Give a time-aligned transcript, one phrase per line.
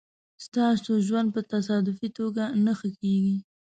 [0.45, 3.37] ستاسو ژوند په تصادفي توګه نه ښه کېږي.